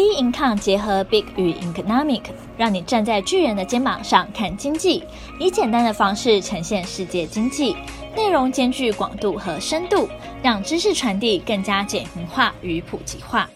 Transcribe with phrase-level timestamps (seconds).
[0.00, 2.22] B Income 结合 Big 与 Economic，
[2.56, 5.04] 让你站在巨人的肩膀上看经济，
[5.38, 7.76] 以简单的方式呈现世界经济，
[8.16, 10.08] 内容兼具广度和深度，
[10.42, 13.50] 让知识传递更加简明化与普及化。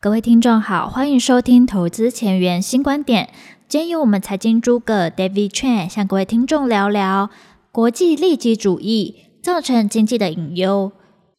[0.00, 3.28] 各位听众好，欢迎收听投资前沿新观点。
[3.68, 7.28] 今天由我们财经诸葛 David Chan 向各位听众聊聊
[7.70, 10.92] 国际利己主义造成经济的隐忧。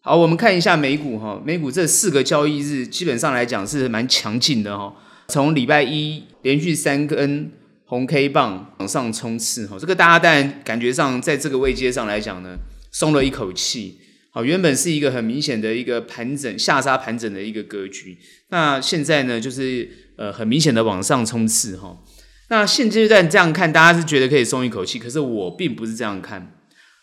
[0.06, 4.94] 好，我们看一下美股哈，美股这四个交易日基本上来讲是蛮强劲的哈。
[5.30, 7.50] 从礼拜一连续三根
[7.86, 12.58] 红 K 棒往上冲刺哈，这个大家当然感觉上在这个位阶上来讲呢，
[12.92, 13.97] 松了一口气。
[14.30, 18.18] 好，原本是一个很明显的一个盘整下杀盘整的一个格局，
[18.50, 21.97] 那现在呢就是呃很明显的往上冲刺哈。
[22.50, 26.54] 那现阶段这样看，大家是觉得可以松一口气，可是我并不是这样看。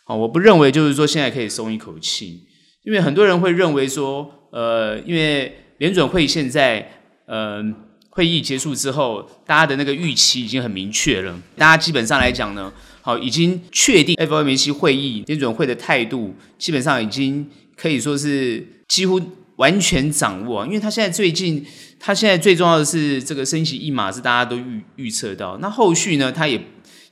[0.05, 2.50] 好，我不认为就是说现在可以松一口气。
[2.91, 7.63] 因为很多人会认为说，呃，因为联准会现在，呃，
[8.09, 11.33] 会议结束之后，大家的那个预期已经很明确了。
[11.57, 19.21] 大家基本上来讲呢，好，已经确定 FOMC 会议联准会的态度，基本上已经可以说是几乎
[19.55, 20.66] 完全掌握。
[20.66, 21.65] 因为他现在最近，
[22.01, 25.57] 他现在最重要的是这个升息一码是大家都预预测到。
[25.59, 26.61] 那后续呢，他也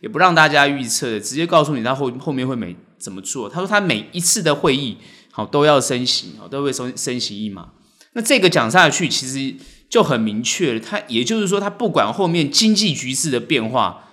[0.01, 3.49] 也不让大家预测，直接告诉你他后后面会每怎么做。
[3.49, 4.97] 他说他每一次的会议。
[5.31, 7.71] 好，都要升息，好，都会升升息一码。
[8.15, 9.55] 那这个讲下去，其实
[9.89, 10.81] 就很明确了。
[10.81, 14.09] 他也就是说，他不管后面经济局势的变化，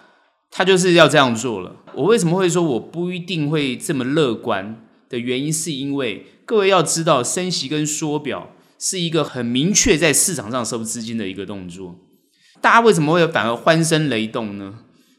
[0.51, 1.77] 他就是要这样做了。
[1.95, 11.95] 我为什么会说我不一定会这么乐观的原因，是因为各位要知道，升息跟缩表是一个很明确在市场上收资金的一个动作。
[12.61, 14.75] 大家为什么会反而欢声雷动呢？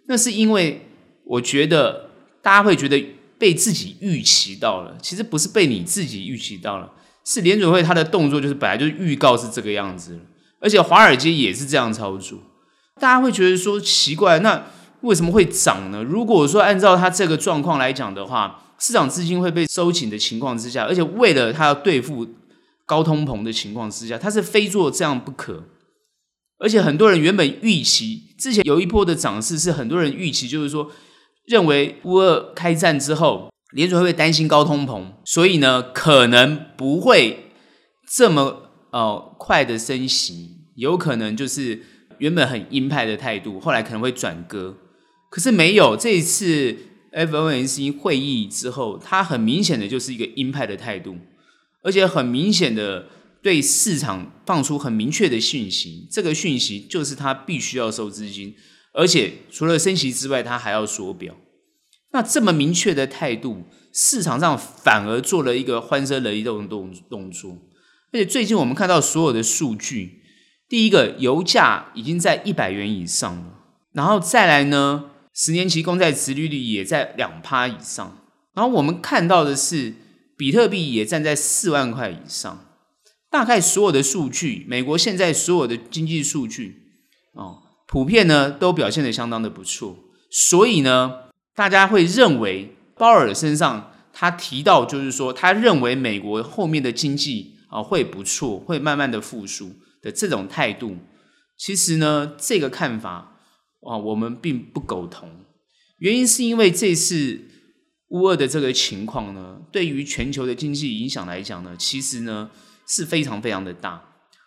[0.06, 0.86] 那是因为
[1.24, 3.04] 我觉得大家会觉得。
[3.38, 6.90] 被自己预期到了，其实不是被你自己预期到了，
[7.24, 10.18] 是联准会他的动作就是本来就预告是这个样子，
[10.58, 12.38] 而且华尔街也是这样操作，
[13.00, 14.66] 大家会觉得说奇怪，那
[15.02, 16.02] 为什么会涨呢？
[16.02, 22.26] 如果说按照他这个状况来讲的话，市场资金会被收紧的情况之下，而且为了他要对付
[22.86, 25.64] 高通膨的情况之下，他是非做这样不可，
[26.58, 30.90] 而且很多人原本预期之前有一波的涨势是很多人预期就是说。
[31.46, 37.50] 认为乌俄开战之后，联准会担心高通膨，所以呢，可能不会
[38.08, 41.82] 这么呃快的升息，有可能就是
[42.18, 44.76] 原本很鹰派的态度，后来可能会转鸽。
[45.30, 46.76] 可是没有，这一次
[47.12, 51.16] FOMC 会议之后，它很明显的就是一个鹰派的态度，
[51.82, 53.06] 而且很明显的
[53.42, 58.54] 对市场放出很明确的讯息，这个讯息就是它必须要收资金。
[58.96, 61.36] 而且除了升息之外，它还要缩表。
[62.12, 67.58] 那这么明确的态度，市场上反而做了一个欢声雷动的动动作。
[68.10, 70.22] 而且最近我们看到所有的数据，
[70.66, 73.60] 第一个油价已经在一百元以上了，
[73.92, 78.22] 然后再来呢，十年期公债殖利率也在两趴以上。
[78.54, 79.92] 然后我们看到的是，
[80.38, 82.64] 比特币也站在四万块以上。
[83.28, 86.80] 大概所有的数据，美国现在所有的经济数据，
[87.34, 87.64] 哦。
[87.88, 89.96] 普遍呢都表现得相当的不错，
[90.28, 99.70] 所以呢，大家会认为鲍尔身上他提到就是说，他认为美国后面的经济啊会不错，会慢慢的复苏
[100.02, 100.96] 的这种态度，
[101.56, 103.38] 其实呢这个看法
[103.82, 105.30] 啊我们并不苟同，
[105.98, 107.42] 原因是因为这次
[108.08, 112.50] 乌俄的这个情况呢，对于全球的经济影响来讲呢，其实呢
[112.88, 114.02] 是非常非常的大。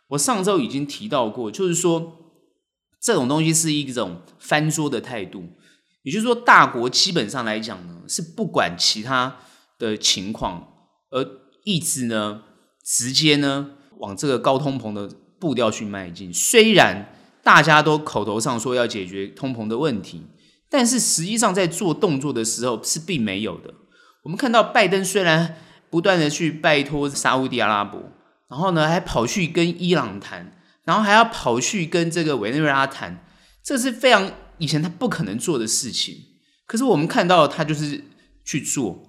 [0.09, 2.17] 我上周已经提到过，就是说。
[3.01, 5.43] 这种东西是一种翻桌的态度，
[6.03, 9.37] 也就是说，大国基本上来讲呢，是不管其他
[9.77, 10.67] 的情况，
[11.09, 11.25] 而
[11.63, 12.41] 一直呢，
[12.83, 16.33] 直接呢往这个高通膨的步调去迈进。
[16.33, 20.27] 虽然大家都口头上说要解决通膨的问题，
[20.69, 23.73] 但是实际上在做动作的时候是并没有的。
[24.23, 25.55] 我们看到拜登虽然
[25.89, 28.01] 不断的去拜托沙乌地阿拉伯，
[28.49, 30.58] 然后呢还跑去跟伊朗谈。
[30.89, 33.23] 然后还要跑去跟这个委内瑞拉谈，
[33.63, 36.15] 这是非常以前他不可能做的事情。
[36.65, 38.05] 可是我们看到他就是
[38.43, 39.07] 去做。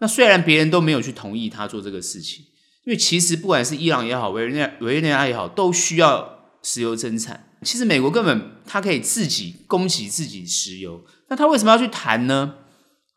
[0.00, 2.44] 那虽然别人都没有去同意他做这个事情，
[2.84, 7.48] 因为其实不管是伊朗也好，委内委内瑞拉也好，都需要石油增产。
[7.62, 12.56] 其实美国根本他可以自己供给自己石油，那他为什么要去谈呢？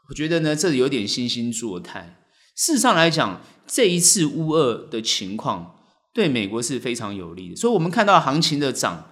[0.10, 2.20] 我觉得呢，这有点惺惺作态。
[2.56, 5.77] 事实上来讲，这一次乌俄的情况。
[6.18, 9.12] 对美国是非常有利的，所以我们看到行情的涨，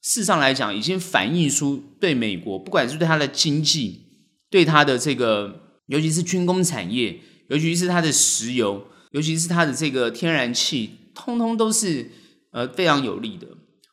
[0.00, 4.04] 事实上来讲，已经反映出对美国，不管是对它的经济，
[4.48, 12.12] 对它的这个，尤其是军工产业，尤其是它的石油，尤其是它的这个天然气，通通都是
[12.52, 13.48] 呃非常有利的。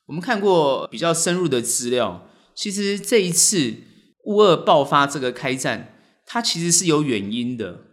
[0.05, 3.73] 我们看过比较深入的资料，其实这一次
[4.25, 5.95] 乌俄爆发这个开战，
[6.27, 7.85] 它其实是有原因的。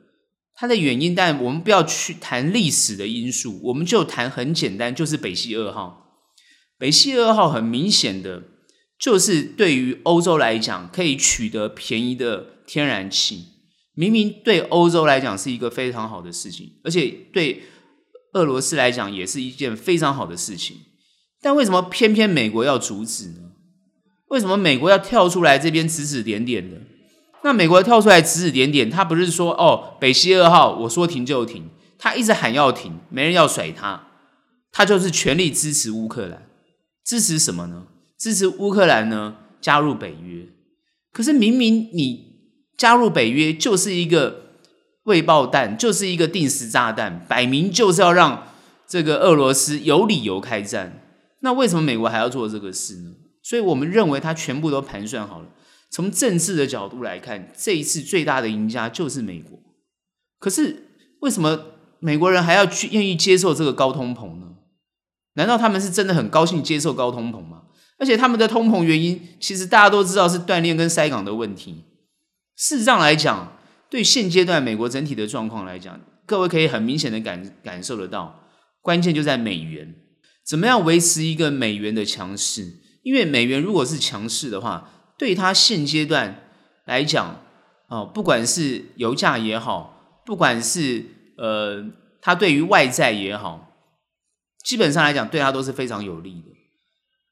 [0.61, 6.19] 它的原因，但我们不要去谈历史的因素，我们就谈很简单，就是北溪二号。
[6.79, 8.43] 北溪二号很明显的，
[8.99, 13.47] 就是对于欧洲来讲，可以取得便宜的天然气。
[13.95, 17.62] 明明对欧洲来讲是一个非常好的事情，而且对
[18.35, 20.77] 俄罗斯来讲也是一件非常好的事情。
[21.41, 23.53] 但为什么偏偏美国要阻止呢？
[24.29, 26.83] 为什么美国要跳出来这边指指点点的？
[27.42, 34.08] 那美国跳出来指指点点，他不是说哦，北溪二号我说停就停，他一直喊要停，没人要甩他，
[34.70, 36.46] 他就是全力支持乌克兰，
[37.04, 37.87] 支持什么呢？
[38.19, 40.46] 支持乌克兰呢加入北约。
[41.12, 42.26] 可是明明你
[42.76, 44.42] 加入北约就是一个
[45.04, 48.48] 未爆弹，就是一个定时炸弹，摆明就是要让
[48.87, 51.02] 这个俄罗斯有理由开战。
[51.40, 53.12] 那为什么美国还要做这个事呢？
[53.42, 55.46] 所以我们认为他全部都盘算好了。
[55.90, 59.58] 从政治的角度来看，这一次最大的赢家就是美国。
[60.38, 60.84] 可是
[61.20, 61.66] 为什么
[61.98, 64.46] 美国人还要去愿意接受这个高通膨呢？
[65.34, 67.62] 难道他们是真的很高兴接受高通膨吗？
[67.98, 71.84] 而且他们的通膨原因，其实大家都知道是锻炼跟塞港的问题。
[72.56, 73.58] 事实上来讲，
[73.90, 78.44] 对现阶段美国整体的状况来讲，各位可以很明显的感感受得到，
[78.81, 79.94] 关键就在美元，
[80.46, 82.78] 怎么样维持一个美元的强势？
[83.02, 86.49] 因为美元如果是强势的话，对他现阶段
[86.87, 87.43] 来讲，
[87.88, 91.05] 哦，不管是油价也好，不管是
[91.37, 91.84] 呃，
[92.22, 93.70] 他对于外债也好，
[94.64, 96.49] 基本上来讲，对他都是非常有利的。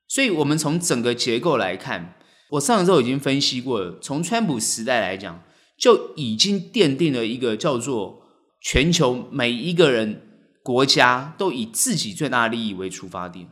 [0.06, 2.14] 所以，我们从整个结构来看，
[2.50, 3.98] 我上周已经分析过了。
[4.02, 5.42] 从川普时代来讲，
[5.78, 8.20] 就已经奠定了一个叫做
[8.60, 10.20] 全球每一个人
[10.62, 13.48] 国家都以自己最大利益为出发点，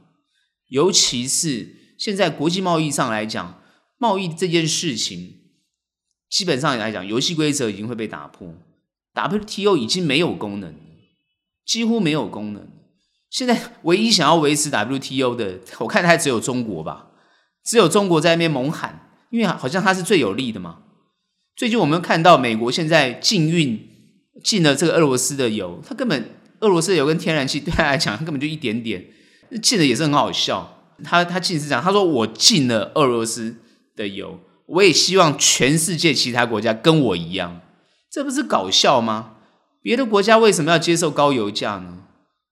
[0.68, 3.62] 尤其是现在国际贸易上来讲。
[3.98, 5.34] 贸易这件事情，
[6.28, 8.54] 基本上来讲，游戏规则已经会被打破
[9.14, 10.74] ，WTO 已经没有功能，
[11.64, 12.68] 几乎没有功能。
[13.30, 17.08] 现在唯一想要维持 WTO 的，我看还只有中国吧，
[17.64, 20.82] 只有中国在那边猛喊，因为好像它是最有利的嘛。
[21.56, 23.88] 最近我们看到美国现在禁运
[24.44, 29.04] 禁了这个俄罗斯的油，它根本俄罗斯的油跟天然气 对他来讲，它根本就一点点，
[29.62, 30.94] 禁的也是很好笑。
[31.02, 33.56] 他他禁是这样，他说我禁了俄罗斯。
[33.96, 37.62] 的油，我也希望全世界其他国家跟我一样，
[38.10, 39.36] 这不是搞笑吗？
[39.82, 42.04] 别的国家为什么要接受高油价呢？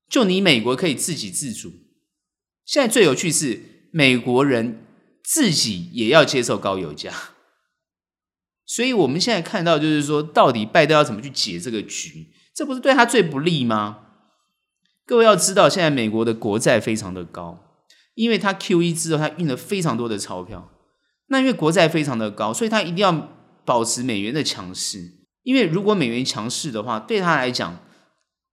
[0.09, 1.73] 就你美国可以自给自足。
[2.65, 4.87] 现在最有趣是美国人
[5.23, 7.13] 自己也要接受高油价，
[8.65, 12.29] 所以我们现在看到就是说，到底拜登要怎么去解这个局？
[12.55, 13.99] 这不是对他最不利吗？
[15.05, 17.59] 各位要知道，现在美国的国债非常的高，
[18.15, 20.71] 因为他 QE 之后，他印了非常多的钞票。
[21.29, 23.31] 那因为国债非常的高，所以他一定要
[23.65, 25.13] 保持美元的强势。
[25.43, 27.81] 因为如果美元强势的话，对他来讲，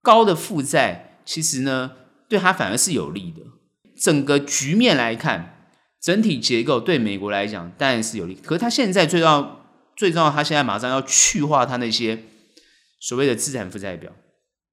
[0.01, 1.91] 高的负债其实呢，
[2.27, 3.41] 对他反而是有利的。
[3.99, 5.67] 整个局面来看，
[6.01, 8.35] 整体结构对美国来讲当然是有利。
[8.35, 9.65] 可是他现在最重要、
[9.95, 12.23] 最重要，他现在马上要去化他那些
[12.99, 14.11] 所谓的资产负债表，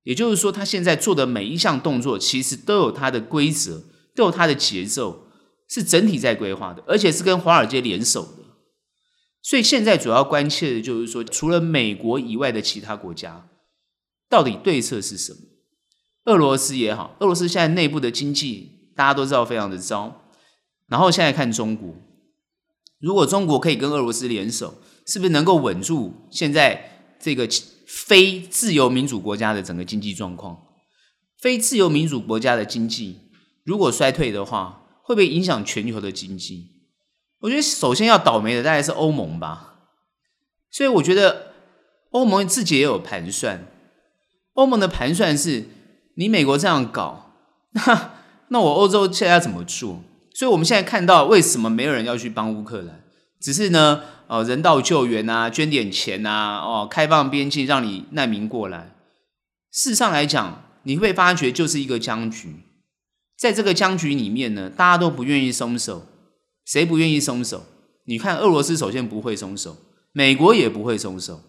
[0.04, 3.84] 也就是说，他现在做的每一项动作，其实都有它的规则，
[4.14, 5.27] 都有它的节奏。
[5.68, 8.44] 是整体在规划的，而且是跟华尔街联手的，
[9.42, 13.48] 所以现在主要关切的就是说，除了美国以外的其他国家，
[14.28, 15.40] 到底对策是什么？
[16.24, 20.32] 俄罗斯也好，俄罗斯现在内部的经济大家都知道非常的糟，
[20.86, 21.94] 然后现在看中国，
[22.98, 27.48] 如果中国可以跟俄罗斯联手，是不是能够稳住现在这个
[27.86, 30.66] 非自由民主国家的整个经济状况？
[31.38, 33.30] 非自由民主国家的经济
[33.64, 34.77] 如果衰退的话，
[35.08, 36.66] 会不会影响全球的经济？
[37.40, 39.76] 我觉得首先要倒霉的大概是欧盟吧。
[40.70, 41.54] 所以我觉得
[42.10, 43.66] 欧盟自己也有盘算。
[44.52, 45.64] 欧盟的盘算是：
[46.16, 47.32] 你美国这样搞，
[47.70, 48.10] 那
[48.48, 50.02] 那我欧洲现在要怎么做？
[50.34, 53.02] 所以我们现在看到为什么没有人要去帮乌克兰？
[53.40, 58.94] 只是呢，呃，人道救援啊，捐点钱啊，哦，开放边境让你难民过来。
[59.72, 62.56] 事实上来讲，你会发觉就是一个僵局。
[63.38, 66.06] 在这个僵局里面呢，大家都不愿意松手。
[66.64, 67.64] 谁不愿意松手？
[68.04, 69.76] 你看，俄罗斯首先不会松手，
[70.12, 71.40] 美国也不会松手。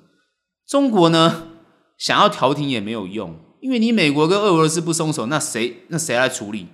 [0.67, 1.47] 中国呢，
[1.97, 6.67] 想要调停也没有用，因为你美国跟俄罗斯不松手，那谁那谁来处理？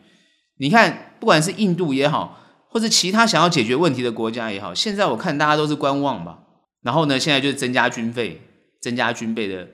[0.57, 6.39] 你看，不管是印度也好，或是其他想要解决问题的国家也好，现在我看大家都是观望吧。
[6.83, 8.41] 然后呢，现在就是增加军费，
[8.81, 9.69] 增加军备的，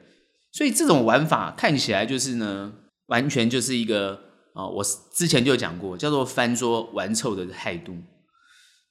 [0.53, 2.71] 所以这种玩法看起来就是呢，
[3.07, 4.30] 完全就是一个。
[4.53, 7.95] 啊，我之前就讲过，叫做翻桌玩臭的态度。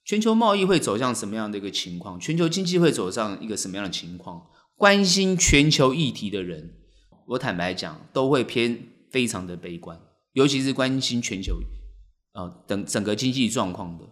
[0.05, 2.19] 全球贸易会走向什么样的一个情况？
[2.19, 4.47] 全球经济会走向一个什么样的情况？
[4.77, 6.75] 关心全球议题的人，
[7.29, 10.01] 我坦白讲，都会偏非常的悲观，
[10.33, 11.61] 尤其是关心全球、
[12.33, 14.05] 呃、等整个经济状况的。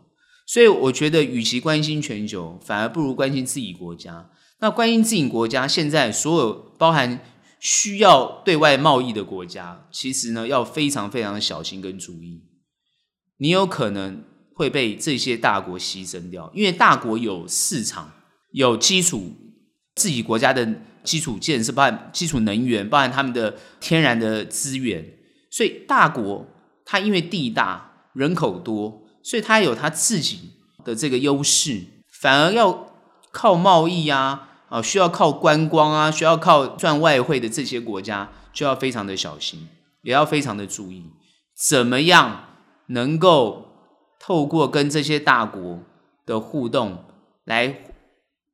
[0.46, 4.30] 所以我觉得，与其关心全球，反而不如关心自己国家。
[4.60, 7.20] 那关心自己国家，现在所有包含
[7.60, 12.42] 需要对外贸易的国家，其实呢要非常非常小心跟注意。
[13.38, 14.24] 你有可能
[14.54, 18.12] 会被这些大国牺牲掉，因为大国有市场、
[18.52, 19.32] 有基础，
[19.94, 20.68] 自己国家的
[21.04, 25.04] 基础建设，包含基础能源，包含他们的天然的资源。
[25.50, 26.46] 所以大国
[26.84, 29.04] 它因为地大、人口多。
[29.20, 30.52] 所以它有它自己
[30.84, 32.94] 的这个优势，反而要
[33.30, 39.68] 靠贸易啊，啊，需要靠观光啊，需要靠赚外汇的这些国家，就要非常的小心，
[40.02, 41.04] 也要非常的注意，
[41.54, 42.44] 怎么样
[42.88, 43.66] 能够
[44.20, 45.80] 透过跟这些大国
[46.26, 47.04] 的互动，
[47.44, 47.84] 来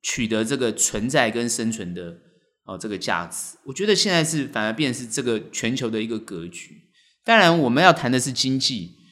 [0.02, 2.16] 取得这个存在跟生存的
[2.64, 3.56] 哦这个价值。
[3.64, 6.82] 我觉得现在是反而变是这个全球的一个格局。
[7.24, 9.02] 当然，我们要谈的是经济。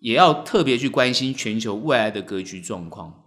[0.00, 3.24] 也要特别去关心全球未来的格局状况。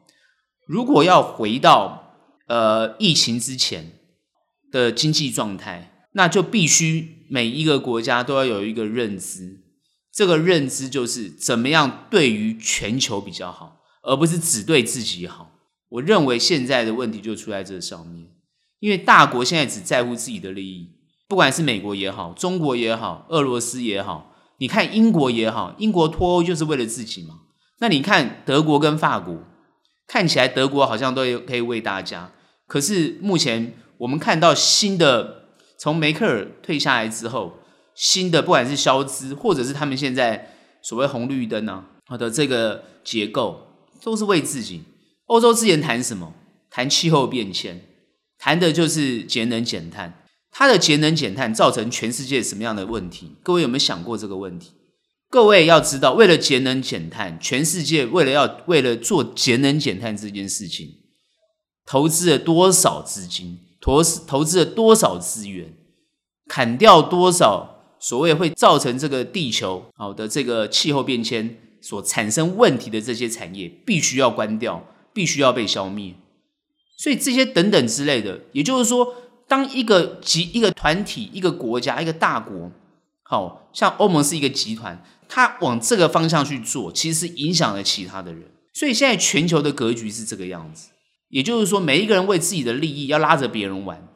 [0.65, 2.10] 如果要回到
[2.51, 3.93] 呃疫情之前
[4.73, 9.61] 的经济状态，那就必须每一个国家都要有一个认知。
[10.13, 15.51] 这个认知就是怎么样对于全球比较好，而不是只对自己好。
[15.87, 18.27] 我认为现在的问题就出在这上面，
[18.81, 20.89] 因为大国现在只在乎自己的利益，
[21.29, 24.35] 不管是美国也好，中国也好，俄罗斯也好。
[24.57, 27.39] 你看英国也好，英国脱欧就是为了自己嘛。
[27.79, 29.37] 那你看德国跟法国，
[30.05, 32.33] 看起来德国好像都可以为大家，
[32.71, 35.43] 可是目前我们看到新的，
[35.77, 37.57] 从梅克尔退下来之后，
[37.93, 43.67] 新的不管是消资，或者是他们现在所谓红绿灯啊，好的这个结构，
[44.01, 44.83] 都是为自己。
[45.25, 46.33] 欧洲之前谈什么？
[46.69, 47.81] 谈气候变迁，
[48.37, 50.23] 谈的就是节能减碳。
[50.49, 53.35] 它的节能减碳造成全世界什么样的问题？
[53.43, 54.71] 各位有没有想过这个问题？
[55.29, 60.87] 各位要知道，为了节能减碳，全世界为了要为了做节能减碳这件事情，
[61.91, 63.59] 投资了多少资金？
[63.81, 65.73] 投投资了多少资源？
[66.47, 76.15] 砍掉多少所谓会造成这个地球好的这个气候变迁所产生问题的这些产业，必须要关掉，必须要被消灭。
[76.95, 79.15] 所以这些等等之类的，也就是说。
[79.47, 82.71] 当一个集一个团体、一个国家、一个大国，
[83.23, 88.43] 好像欧盟是一个集团，它往这个方向去做，其实影响了其他的人。
[88.71, 90.90] 所以现在全球的格局是这个样子，
[91.31, 94.07] 也就是说，每一个人为自己的利益要拉着别人玩。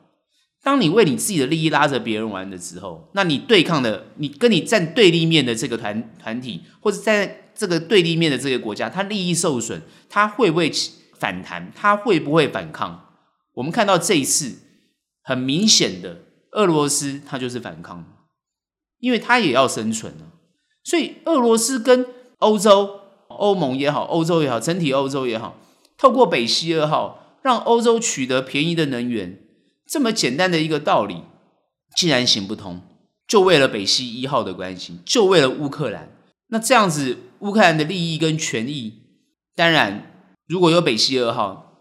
[0.62, 10.72] 当你为你自己的利益拉着别人玩的时候，那你对抗的，你跟你站对立面的这个团团体，或者在这个对立面的这个国家，它利益受损，它会不会
[11.18, 11.72] 反弹？
[11.76, 13.10] 它会不会反抗？
[13.56, 14.60] 我们看到这一次。
[15.28, 16.20] 很明显的，
[16.52, 18.06] 俄罗斯它就是反抗，
[19.00, 20.14] 因为它也要生存。
[20.84, 22.06] 所以俄罗斯跟
[22.38, 25.58] 欧洲、欧盟也好，欧洲也好，整体欧洲也好，
[25.98, 29.40] 透过北溪二号让欧洲取得便宜的能源，
[29.88, 31.24] 这么简单的一个道理，
[31.96, 32.82] 既然行不通，
[33.28, 36.10] 就为了北溪一号的关系，就为了乌克兰，
[36.48, 39.04] 那这样子乌克兰的利益跟权益，
[39.56, 41.74] 当然如果有北溪二号，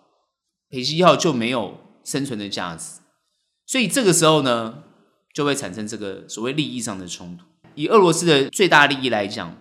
[0.71, 3.01] 北溪一号就没有生存的价值。
[3.67, 4.85] 所以这个时候呢，
[5.33, 7.45] 就会产生这个所谓利益上的冲突。
[7.75, 9.57] 以俄罗斯的最大利益来讲，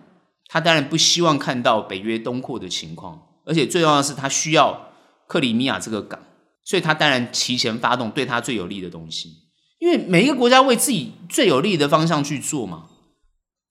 [0.46, 4.92] 他当然不希望看到北约东扩的情况，而且最重要的是，他需要
[5.26, 6.20] 克里米亚这个港，
[6.64, 9.42] 所以他当然提前发动对他最有利的东西。
[9.78, 12.86] 因为每一个国家为自己最有利的方向去做嘛，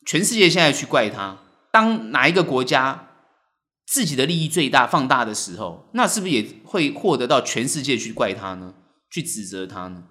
[0.05, 1.39] 全世界现在去怪他，
[1.71, 3.09] 当哪一个国家
[3.87, 8.75] 自己的利益最大放大的时候，那是不是也会获得到全世界去怪他呢？
[9.09, 10.03] 去指责他呢？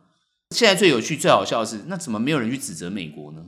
[0.50, 3.44] 现在最有趣、最好笑的是，那怎么没有人去指责美国呢？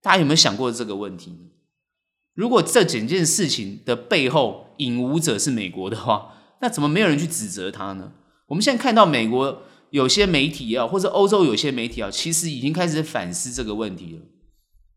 [0.00, 1.50] 大家有没有想过这个问题？
[2.34, 8.12] 如果这整件事情的背后引武者是美国的话，那怎么没有人去指责他呢？
[8.48, 14.20] 我们现在看到美国有些媒体啊，或者欧洲有些媒体啊，其实已经开始反思这个问题了。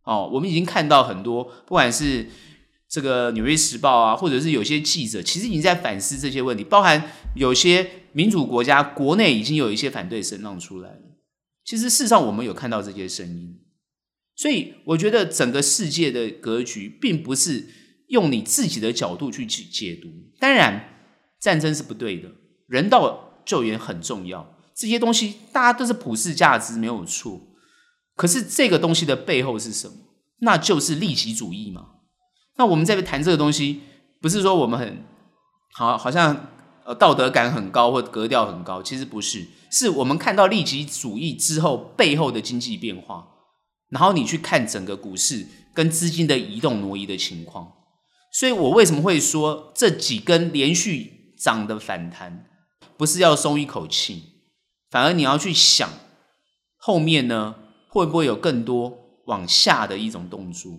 [0.04, 2.28] 哦，我们已经看到很多，不管是
[2.88, 11.02] 这个《纽约时报》啊，或者是有些记者，其实已经在反思这些问题，包含有些民主国家国内已经有一些反对声浪出来了。
[11.66, 13.58] 其实，事实上，我们有看到这些声音，
[14.36, 17.68] 所以我觉得整个世界的格局，并不是
[18.08, 20.10] 用你自己的角度去解解读。
[20.40, 20.90] 当然，
[21.40, 22.30] 战争是不对的，
[22.68, 27.42] 人道救援很重要，这些东西大家都是普世价值，没有错。
[28.16, 29.96] 可是，这个东西的背后是什么？
[30.40, 31.88] 那就是利己主义嘛。
[32.58, 33.82] 那我们在谈这个东西，
[34.22, 35.04] 不是说我们很
[35.74, 36.48] 好，好像
[36.86, 43.28] 呃道德感很高或格调很高，其实不是，是我们看到利己主义之后背后的经济变化，
[43.90, 47.74] 然后你去看整个股市跟资金的移动挪移的情况。
[48.38, 52.46] 所以我为什么会说这几根连续涨的反弹，
[52.98, 54.24] 不是要松一口气，
[54.92, 55.90] 反而你要去想
[56.76, 57.56] 后面呢，
[57.88, 60.74] 会不会有更多往下的一种动作？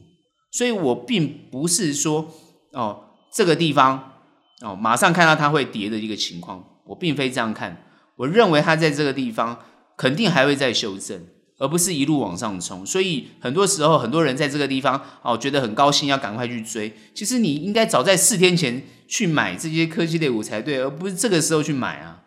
[0.53, 2.31] 所以我并不是说
[2.73, 4.13] 哦，这个地方
[4.61, 7.83] 哦，马上看到它会跌的一个情况，我并非这样看。
[8.17, 9.65] 我认为它在这个地方
[9.97, 11.27] 肯定还会再修正。
[11.59, 16.95] 而不是一路往上冲，所以很多时候很多人在这个地方哦，觉得很高兴，要赶快去追。
[17.15, 22.23] 其实你应该早在四天前去买这些科技类股才对，而不是这个时候去买啊。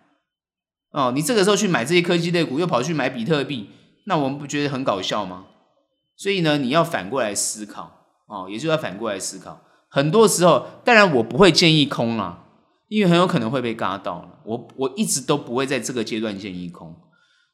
[0.91, 3.69] 哦，你这个时候去买这些科技类股，又跑去买比特币，
[4.05, 5.45] 那我们不觉得很搞笑吗？
[6.17, 7.91] 所以呢，你要反过来思考
[8.27, 9.61] 哦，也就要反过来思考。
[9.89, 12.45] 很多时候，当然我不会建议空啦，
[12.87, 14.39] 因为很有可能会被嘎到了。
[14.45, 16.95] 我我一直都不会在这个阶段建议空。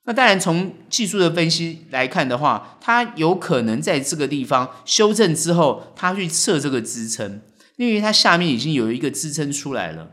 [0.08, 7.42] 那当然，从技术的分析来看的话，它有可能在这个地方修正之后，它去测这个支撑，
[7.78, 10.12] 因为它下面已经有一个支撑出来了，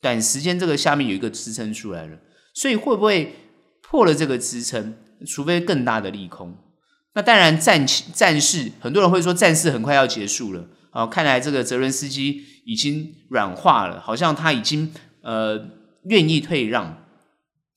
[0.00, 2.18] 短时间这个下面有一个支撑出来了，
[2.52, 3.36] 所以会不会
[3.80, 4.96] 破了这个支撑？
[5.26, 6.56] 除非更大的利空。
[7.14, 14.92] 那当然战战事，很多人会说战事很快要结束了，啊，看来这个泽伦斯基已经软化了，好像他已经
[15.22, 15.60] 呃
[16.04, 17.04] 愿意退让。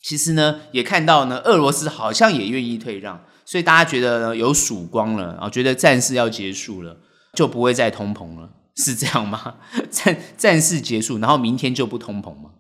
[0.02, 6.98] 其实呢，也看到呢，俄罗斯好像也愿意退让，所以大家觉得呢有曙光了啊，觉得战事要结束了，
[7.34, 9.56] 就不会再通膨了，是这样吗？
[9.92, 12.52] 战战事结束，然后明天就不通膨吗？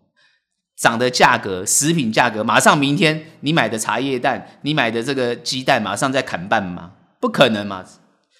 [0.77, 6.93] 涨的价格，食品价格，马上明天你买的茶叶蛋，你买的这个鸡蛋，马上再砍半吗？
[7.19, 7.85] 不可能嘛！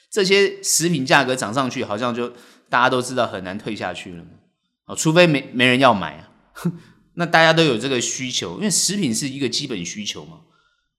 [0.09, 2.29] 这些食品价格涨上去，好像就
[2.67, 4.23] 大家都知道很难退下去了，
[4.85, 6.29] 哦，除非没没人要买啊。
[7.15, 10.41] 那大家都有这个需求，因为食品是一个基本需求嘛，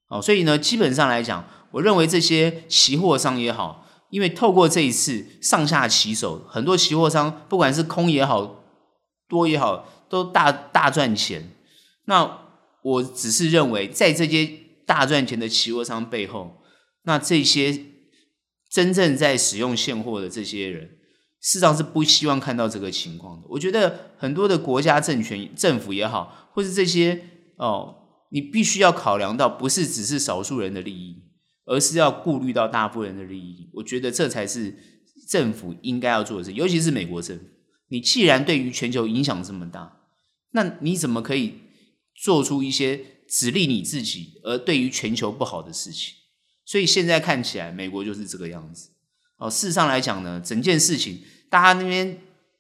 [0.09, 8.64] 哦，所以呢，基本上来讲，我认为这些期货商也好，因为透过这一次上下其手，很多期货商不管是空也好，
[9.29, 11.51] 多也好，都大大赚钱。
[12.05, 12.40] 那
[12.83, 14.51] 我只是认为，在这些
[14.85, 16.62] 大赚钱的期货商背后，
[17.05, 17.87] 那这些
[18.68, 20.98] 真正在使用现货的这些人。
[21.42, 23.46] 事实上是不希望看到这个情况的。
[23.50, 27.20] 我觉得很多的国家政权、政府也好，或是这些
[27.57, 27.94] 哦，
[28.31, 31.20] 你必须要考量到，不是只是少数人的利益，
[31.66, 33.68] 而是要顾虑到大部分人的利益。
[33.74, 34.78] 我觉得这才是
[35.28, 37.44] 政府应该要做的事，尤其是美国政府。
[37.88, 40.00] 你既然对于全球影响这么大，
[40.52, 41.55] 那你怎么可以
[42.14, 46.14] 做出一些只利你自己而对于全球不好的事情？
[46.64, 48.91] 所以现在看起来，美国就是这个样子。
[49.42, 51.18] 哦，事实上来讲呢，整件事情，
[51.50, 52.16] 大家那边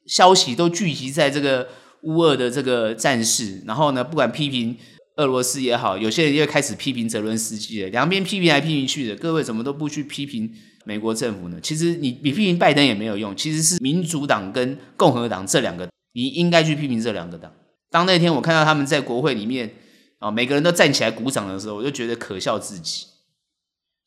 [0.06, 1.68] 消息都聚集在这个
[2.02, 4.76] 乌俄的这个战事，然后呢，不管批评
[5.16, 10.52] 俄罗斯也好，有些人又开始批评泽伦斯基了，两边批评来批评去的，各位怎么都不去批评
[10.84, 11.60] 美国政府呢？
[11.62, 17.52] 其实你你批评拜登也没有用，其实是民主党跟共和党这两个，你应该去批评这两个党。
[17.92, 19.72] 当那天我看到他们在国会里面
[20.18, 23.06] 啊，每个人都站起来鼓掌的时候，我就觉得可笑至极。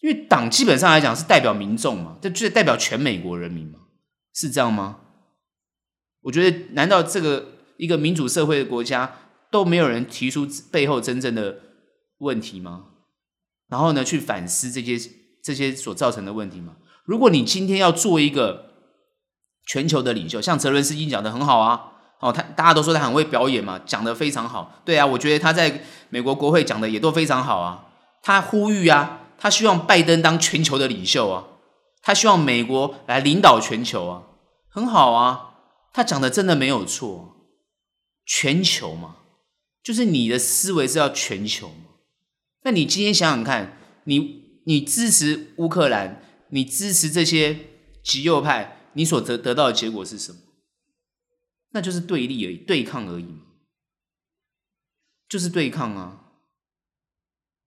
[0.06, 3.80] 因为党基本上来讲是代表民众嘛，这就是代表全美国人民嘛，
[4.36, 4.98] 是这样吗？
[6.22, 9.15] 我觉得，难道这个一个民主社会的国家
[9.50, 11.58] 都没有人提出背后真正的
[12.20, 12.86] 问题吗？
[13.68, 15.10] 然后呢，去反思这些
[15.44, 16.76] 这些所造成的问题吗？
[17.06, 18.74] 如果你今天要做一个
[19.65, 27.88] 全球的领袖，像泽伦斯基讲的很好啊，哦，他大家都说他很会表演嘛，讲的非常好，对啊，我觉得他在美国国会讲的也都非常好啊，
[28.22, 29.24] 他呼吁啊。
[29.38, 31.48] 他希望拜登当全球的领袖啊，
[32.02, 34.24] 他希望美国来领导全球啊，
[34.69, 35.56] 很好啊，
[35.93, 37.36] 他讲的真的没有错，
[38.26, 39.17] 全球嘛，
[39.84, 41.76] 就是你的思维是要全球嘛。
[42.63, 47.67] 那你今天想想看，你你支持乌克兰，你支持这些
[48.04, 50.39] 极右派，你所得得到的结果是什么？
[51.71, 53.41] 那就是对立而已，对抗而已嘛，
[55.28, 56.24] 就是对抗啊。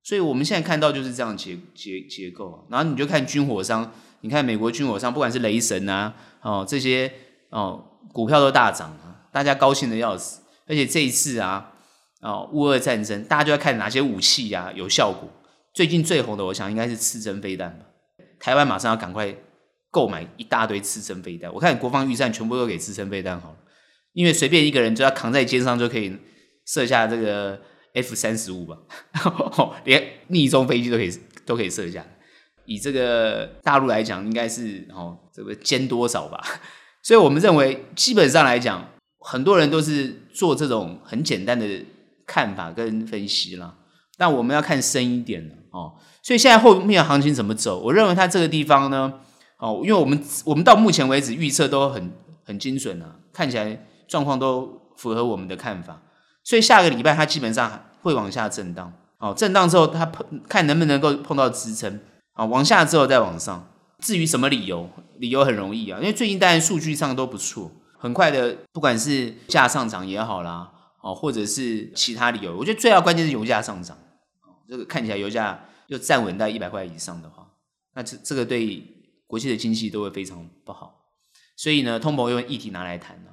[0.02, 7.12] 所以我们现在看到就是这样结结结构，然后你就看军火商，你看美国军火商，不管是雷神啊，哦这些
[7.50, 10.40] 哦股票都大涨啊，大家高兴的要死。
[10.66, 11.74] 而且这一次啊，
[12.22, 15.28] 哦乌俄战争，大家就要看哪些武器啊有效果。
[15.74, 17.84] 最近最红的，我想应该是刺针飞弹吧。
[18.40, 19.34] 台湾马上要赶快
[19.90, 23.56] 购买一大堆刺针飞弹，我看国防预算全部都给刺针飞弹好了，
[24.14, 26.16] 因为随便一个人就要扛在肩上就可以
[26.64, 27.60] 射下这个。
[28.02, 28.76] F 三十五吧，
[29.84, 31.10] 连逆中飞机都可以
[31.44, 32.04] 都可以射下。
[32.64, 36.42] 以这个大陆来讲，应该是哦这个尖多少吧？
[37.02, 38.86] 所以我们认为，基本上来讲，
[39.20, 41.66] 很多人都是做这种很简单的
[42.26, 43.74] 看法跟分析啦。
[44.18, 45.94] 但我们要看深一点哦。
[46.22, 47.80] 所以现在后面行情怎么走？
[47.80, 49.14] 我认为它这个地方呢，
[49.58, 52.12] 哦，因为我们我们到目前为止预测都很
[52.44, 56.02] 很精准啊，看起来状况都符合我们的看法。
[56.44, 58.92] 所以下个礼拜它基本上会往下震荡。
[59.18, 62.00] 哦，震荡之后，它碰看能不能够碰到支撑
[62.34, 63.68] 啊，往下之后再往上。
[63.98, 73.98] 至于什么理由，理由很容易啊，因为最近当然数据上都不错，很快的，不管是价上涨也好啦，哦，或者是其他理由，我觉得最要关键是油价上涨。
[74.68, 77.44] 这个看起来油价又站稳在一百块以上的话，
[77.96, 78.84] 那这这个对
[79.26, 80.94] 国际的经济都会非常不好。
[81.56, 83.30] 所以呢，通膨用议题拿来谈呢，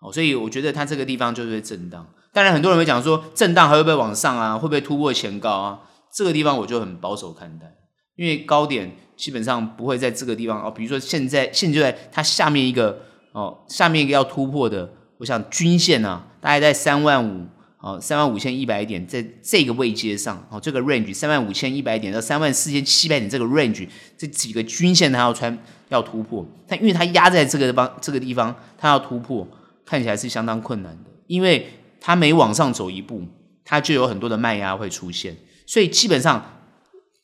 [0.00, 2.08] 哦，所以我觉得它这个地方就是震荡。
[2.36, 4.58] 当然，很多人会讲说，震荡还会不会往上啊？
[4.58, 5.80] 会不会突破前高啊？
[6.14, 7.64] 这个地方我就很保守看待，
[8.14, 10.70] 因为高点基本上不会在这个地方哦。
[10.70, 12.98] 比如说现在，现在就在它下面一个
[13.32, 17.46] 哦，下面一个要突破的，我想均线啊，大概在三万五
[17.80, 29.48] 哦，三万五千一百点，在这个位阶上哦，这个 range 三万五千一百点到三万四千七百点这个 range，这几个均线它要穿要突破，但因为它压在这个地方，这个地方它要突破，
[29.86, 31.66] 看起来是相当困难的，因为。
[32.06, 33.26] 它每往上走一步，
[33.64, 35.36] 它就有很多的卖压会出现。
[35.66, 36.62] 所以基本上，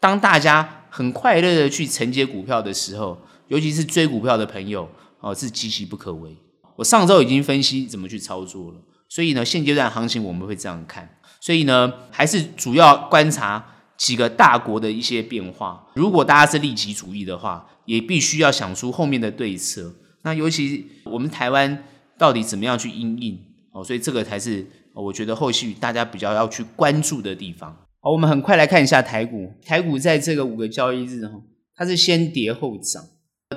[0.01, 3.17] 当大家很快乐的去承接股票的时候，
[3.47, 4.89] 尤其是追股票的朋友
[5.21, 6.37] 哦，是岌岌不可危。
[6.75, 11.09] 我上周已经分析怎么去操作了，所以呢，现阶段行情我们会这样看。
[11.41, 13.65] 所以呢，还是主要观察
[13.97, 15.87] 几个大国的一些变化。
[15.95, 19.95] 如果大家是利己主义的话，也必须要想出后面的对策。
[20.23, 21.85] 那尤其我们台湾
[22.19, 23.39] 到底怎么样去因应？
[23.73, 27.75] 哦，所以这个才是我觉得后续大家比较要去关注的地方。
[28.01, 29.51] 好，我们很快来看一下台股。
[29.65, 31.41] 台股在这个五个交易日哈，
[31.75, 33.03] 它是先跌后涨，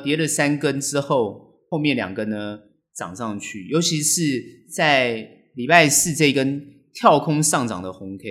[0.03, 2.59] 跌了三根之后，后面两根呢
[2.95, 3.67] 涨上去。
[3.67, 4.21] 尤其是
[4.73, 8.23] 在礼拜四这根跳空上涨的红 K，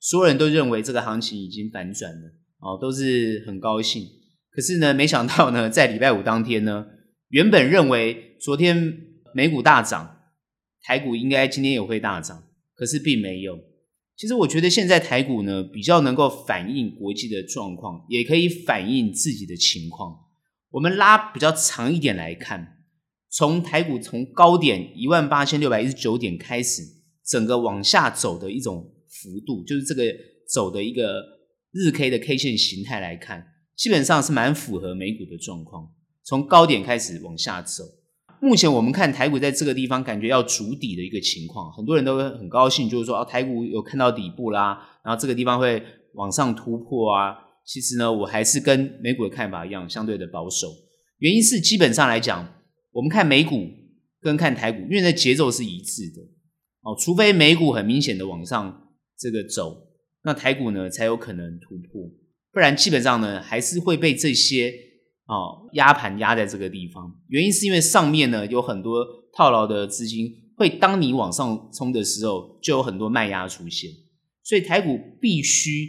[0.00, 2.26] 所有人都认为这个行情已经反转了，
[2.60, 4.04] 哦，都是很高兴。
[4.50, 6.84] 可是呢，没想到呢，在礼拜五当天呢，
[7.28, 8.92] 原本认为昨天
[9.32, 10.16] 美股大涨。
[10.88, 13.58] 台股应该今天也会大涨，可是并没有。
[14.16, 20.16] 其实我觉得现在台股呢，比较能够反映国际的状况，也可以反映自己的情况。
[20.70, 22.78] 我们拉比较长一点来看，
[23.28, 26.80] 从台股从高点一万八千六百一十九点开始，
[27.22, 30.02] 整个往下走的一种幅度，就是这个
[30.50, 31.22] 走的一个
[31.70, 33.46] 日 K 的 K 线形态来看，
[33.76, 35.92] 基本上是蛮符合美股的状况。
[36.24, 37.84] 从高点开始往下走。
[38.40, 45.82] 目前我们看台股在这个地方感觉要筑底的一个情况，很多人都很高兴，就是说啊，台股有看到底部啦，然后这个地方会
[46.14, 47.34] 往上突破啊。
[47.66, 50.68] 其实呢，我还是跟美股的看法一样，相对的保守。
[51.18, 52.48] 原因是基本上来讲，
[52.92, 53.68] 我们看美股
[54.20, 56.22] 跟看台股，因为那节奏是一致的
[56.82, 59.76] 哦，除非美股很明显的往上这个走，
[60.22, 62.10] 那台股呢才有可能突破，
[62.52, 64.87] 不然基本上呢还是会被这些。
[65.28, 73.90] 哦，压盘压在这个地方，原因是因为上面呢有很多套牢的资金，会当你往上冲的时候，就有很多卖压出现，
[74.42, 75.86] 所以台股必须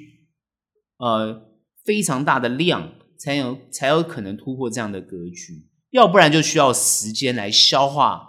[0.98, 1.54] 呃
[1.86, 8.22] 非常大的量才有才有可能突破这样的格局，要不然就需要时间来消化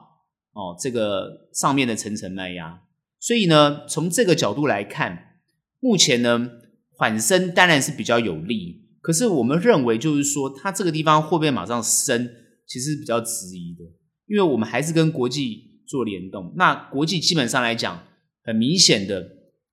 [0.53, 2.83] 哦这个上面的层层卖压，
[3.19, 5.41] 所以呢，从这个角度来看，
[5.81, 6.49] 目前呢
[6.97, 8.90] 缓升当然是比较有利。
[9.01, 12.31] 可是我们认为，就是说，它这个地方会不会马上升，
[12.67, 13.85] 其实是比较质疑的，
[14.27, 16.53] 因为我们还是跟国际做联动。
[16.57, 18.03] 那国际基本上来讲，
[18.45, 19.27] 很明显的，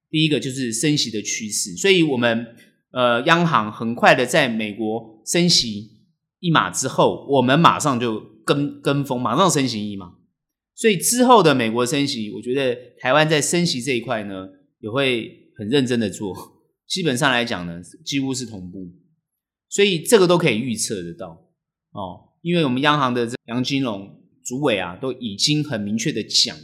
[0.10, 2.48] 第一个就是升息的趋势，所以我们
[2.92, 5.92] 呃央行很快的在美国升息
[6.40, 10.14] 一码之后，我们马上就跟跟风，马上升息一码。
[10.74, 14.48] 所以之后的美国升息，我觉得台湾在升息这一块呢，
[14.80, 16.34] 也会很认真的做。
[16.88, 18.88] 基本上来讲呢，几乎是同步。
[19.70, 21.28] 所以这个都可以预测得到
[21.92, 24.10] 哦，因为我们央行的杨金龙
[24.46, 26.56] 主委啊，都已经很明确的讲，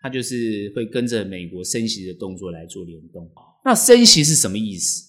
[0.00, 3.30] 他就是会跟着美国升息的动作来做联动。
[3.64, 5.06] 那升息是什么意思？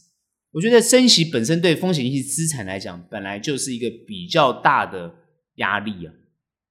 [0.51, 5.15] 我觉得升息本身对风险性资产来讲，本来就是一个比较大的
[5.55, 6.13] 压力啊。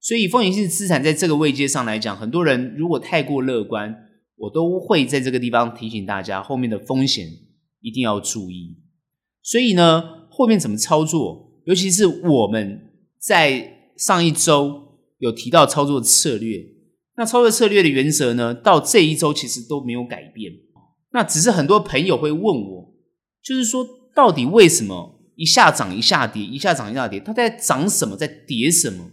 [0.00, 3.94] 所以风险性资产在这个位阶上来讲，很多人如果太过乐观，
[4.36, 7.28] 我都会在这个地方提醒大家，后面的风险
[7.80, 8.78] 一定要注意。
[9.42, 10.17] 所以呢。
[10.38, 11.50] 后面怎么操作？
[11.64, 16.64] 尤其是我们在上一周有提到操作策略，
[17.16, 20.52] 那操作策略的原则呢，到这一周其实都没有改变。
[21.10, 22.94] 那只是很多朋友会问我，
[23.42, 29.10] 就是说到底为什么一下涨一下跌，一下涨一下跌，它在涨什么，在跌什么？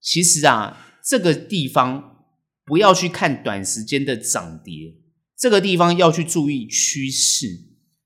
[0.00, 2.24] 其实啊，这个地方
[2.64, 4.94] 不要去看短时间的涨跌，
[5.36, 7.46] 这个地方要去注意趋势，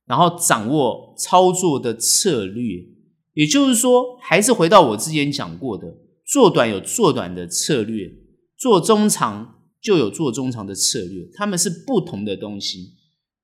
[0.06, 2.84] 然后掌握操作的策略。
[3.32, 5.86] 也就是说，还是回到我之前讲过的，
[6.26, 8.10] 做短有做短的策略，
[8.56, 12.94] 做中长就有做中长的策略，它们是不同的东西。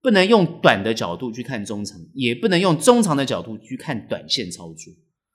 [0.03, 4.95] 不能用短的角度去看中长，也不能用中长的角度去看短线操作，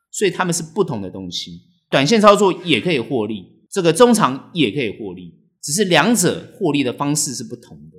[0.09, 1.61] 所以他们是不同的东西。
[1.91, 7.97] 短线操作也可以获利，这个中长也可以获利，只是两者获利的方式是不同的。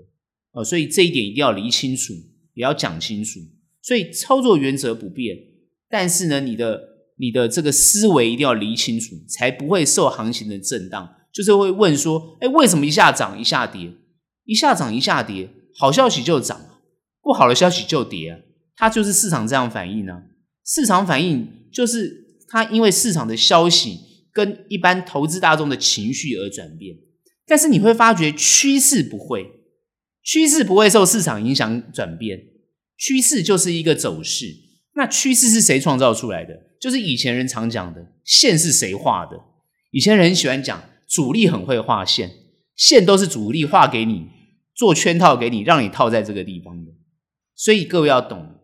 [0.54, 2.12] 呃，所以这一点一定要理清楚，
[2.56, 3.38] 也要讲清楚。
[3.80, 5.36] 所以操作原则不变，
[5.88, 6.80] 但是呢，你的
[7.18, 11.08] 你的这个思维一定要理清楚，才不会受行情的震荡。
[11.32, 13.92] 就是会问说，哎，为什么一下涨一下跌，
[14.44, 15.48] 一下涨一下跌？
[15.76, 16.58] 好消息就涨，
[17.22, 18.42] 不好的消息就跌，
[18.74, 20.22] 它就是市场这样反应呢。
[20.64, 24.00] 市场反应就是它因为市场的消息
[24.32, 26.96] 跟一般投资大众的情绪而转变，
[27.46, 29.46] 但是你会发觉趋势不会，
[30.26, 32.46] 趋势不会受市场影响转变，
[32.98, 34.52] 趋势就是一个走势。
[34.96, 36.52] 那趋势是谁创造出来的？
[36.80, 39.40] 就是以前人常讲的线是谁画的？
[39.92, 42.32] 以前人喜欢讲主力很会画线，
[42.74, 44.26] 线都是主力画给你。
[44.74, 46.92] 做圈套给你，让你套在这个地方的。
[47.54, 48.56] 所以各位要懂，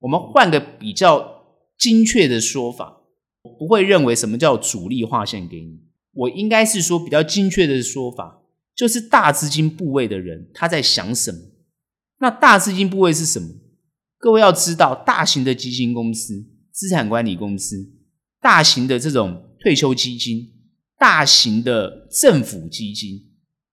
[0.00, 1.44] 我们换个比较
[1.78, 3.02] 精确的说法，
[3.42, 5.82] 我不会认为什么叫主力画线给你。
[6.12, 8.39] 我应该是说比较精确的说法，
[8.80, 11.38] 就是大资金部位的人他在想什么。
[12.18, 13.46] 那大资金部位是什么？
[14.16, 17.92] 各位要知道，大型的基金公司、资产管理公司、
[18.40, 20.50] 大型的这种退休基金、
[20.98, 23.20] 大型的政府基金，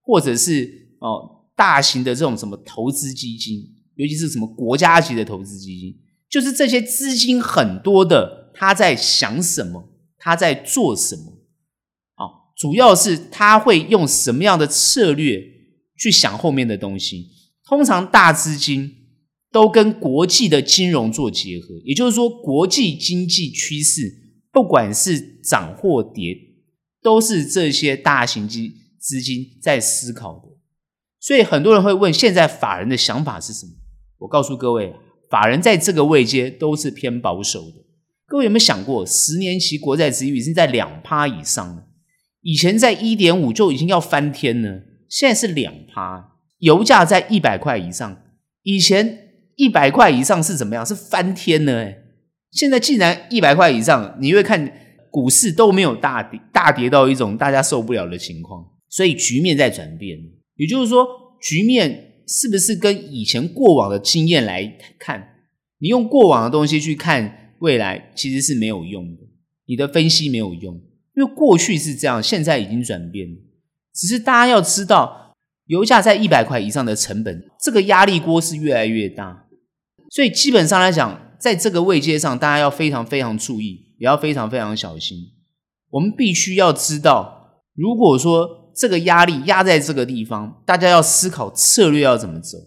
[0.02, 1.36] 或者是哦。
[1.56, 3.64] 大型的这种什么投资基金，
[3.96, 5.98] 尤其是什么国家级的投资基金，
[6.30, 11.37] 就是这些资金很多的，他在想什么，他在做什么？
[12.58, 15.40] 主要是他会用什么样的策略
[15.96, 17.28] 去想后面的东西。
[17.64, 18.90] 通常大资金
[19.52, 24.12] 都跟国际的金融做结合，也就是说，国际经济趋势
[24.50, 26.36] 不管是涨或跌，
[27.02, 30.48] 都是这些大型基资金在思考的。
[31.20, 33.72] 所以很多人会问，现在法人的想法是什么？
[34.18, 34.94] 我告诉各位，
[35.30, 37.76] 法人在这个位阶都是偏保守的。
[38.26, 41.87] 各位有没有想过，十年期国债殖利率已经在两趴以上了，
[42.42, 46.36] 以前在一点五就已经要翻天了，现在是两趴。
[46.58, 48.20] 油价在一百块以上，
[48.62, 50.84] 以前一百块以上是怎么样？
[50.84, 52.02] 是翻天了诶，
[52.50, 54.72] 现在既然一百块以上，你会看
[55.10, 60.18] 股市都没有大跌，大跌到一种大家受不了的情况，所以局面在转变。
[60.56, 61.06] 也就是说，
[61.40, 65.36] 局面是不是跟以前过往的经验来看？
[65.78, 69.22] 你用过往的东西去看未来，其实是没有用的。
[69.66, 70.80] 你的分析没有用，
[71.18, 73.26] 因为过去是这样，现在已经转变。
[73.92, 75.34] 只是大家要知道，
[75.66, 79.46] 油价在一百块以上的成本，这个压力锅是越来越大。
[80.10, 85.18] 所以基本上来讲，在这个位阶上，大家要非常非常注意，也要非常非常小心。
[85.90, 92.58] 我们必须要知道，如果说这个压力压在这个地方，大家要思考策略要怎么走。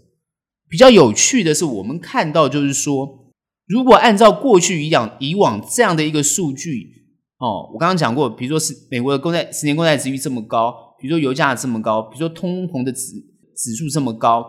[0.68, 3.32] 比较有趣的是，我们看到就是说，
[3.66, 7.01] 如果按照过去一样以往这样的一个数据，
[7.42, 13.14] 哦，我刚刚讲过，比如说是美国的公债十年公债殖利率这么高，比如说油价这么高，比如说通膨的指
[13.58, 14.46] 指数这么高，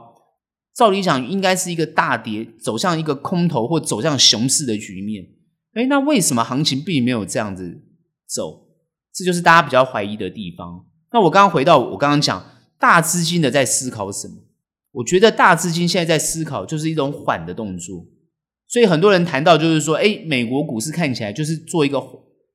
[0.74, 5.24] 照理讲应该是一个大跌，走向一个空头或走向熊市的局面。
[5.74, 7.82] 诶，那为什么行情并没有这样子
[8.28, 8.68] 走？
[9.14, 10.84] 这就是大家比较怀疑的地方。
[11.12, 12.44] 那我刚刚回到我刚刚讲
[12.78, 14.34] 大资金的在思考什么？
[14.92, 18.04] 我觉得大资金现在在思考就是一种缓的动作，
[18.68, 21.98] 所以很多人谈到就是说，诶，美国股市看起来就是做一个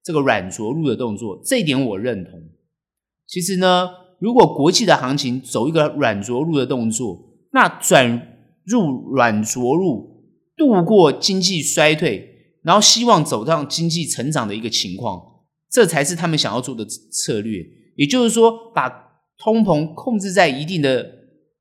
[0.07, 2.41] 这个软着陆的动作，这一点我认同。
[3.27, 3.89] 其实呢，
[4.21, 10.23] 如果国际的行情走一个软着陆的动作，那转入软着陆，
[10.55, 12.25] 度过经济衰退，
[12.63, 15.21] 然后希望走上经济成长的一个情况，
[15.69, 17.61] 这才是他们想要做的策略。
[17.97, 18.89] 也就是说，把
[19.37, 21.05] 通膨控制在一定的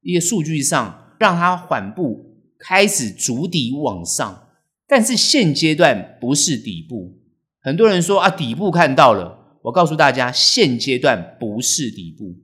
[0.03, 4.45] 一个数据上，让它缓步开始筑底往上。
[4.87, 7.19] 但是现阶段不是底部，
[7.67, 9.59] 很多人说啊，底部看到了。
[9.65, 12.37] 我告诉大家，现阶段不是底部，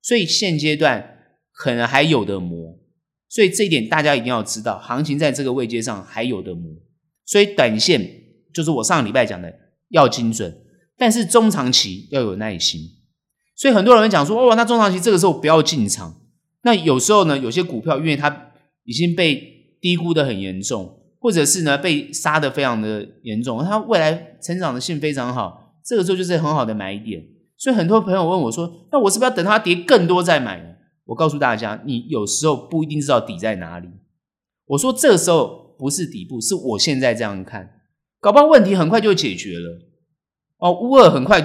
[0.00, 1.18] 所以现阶段
[1.52, 2.78] 可能还有的磨。
[3.28, 6.72] 所以这一点大家一定要知道，行情在这个位阶上还有的磨。
[7.26, 8.22] 所以短线
[8.54, 9.54] 就是我上个礼拜讲的
[9.90, 10.56] 要精准，
[10.96, 12.80] 但是中长期要有耐心。
[13.54, 16.22] 所以很多人讲说，哦，那中长期这个时候不要进场。
[16.62, 18.52] 那有时候呢，有些股票因为它
[18.84, 27.24] 已经被低估的很严重，或者是呢被杀得非常的严重，它未来成长的性非常好，这个时候就是很好的买点。
[27.56, 30.66] 所以很多朋友问我说：“那我是不是要等它跌更多再买呢？”
[31.06, 33.88] 我告诉大家，你有时候不一定知道底在哪里。
[34.66, 37.70] 我说这个时候不是底部，是我现在这样看，
[38.20, 39.78] 搞不好问题很快就解决了。
[40.58, 41.40] 哦，乌尔很快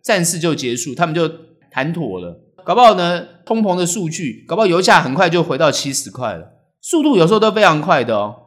[0.00, 1.28] 战事就结束，他们就
[1.72, 2.40] 谈妥了。
[2.64, 8.43] 搞不好呢，通膨的数据，搞不好油价很快就回到七十块了，速度有时候都非常快的哦。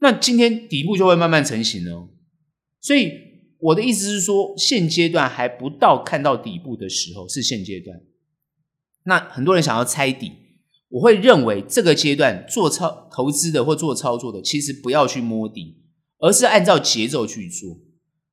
[0.00, 2.08] 那今天底部就会慢慢成型了。
[2.80, 3.10] 所以
[3.58, 8.00] 我的意思是说，现阶段还不到看到底部的时候，是现阶段。
[9.04, 10.32] 那很多人想要猜底，
[10.88, 15.76] 我会认为这个阶段做操投资的或做操作的，其实不要去摸底，
[16.18, 17.78] 而是按照节奏去做。